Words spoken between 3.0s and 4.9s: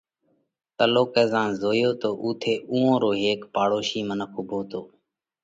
رو هيڪ پاڙوشي منک اُوڀو تو